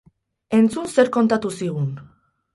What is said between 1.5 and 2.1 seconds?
zigun!